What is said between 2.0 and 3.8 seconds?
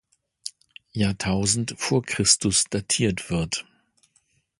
Christus datiert wird.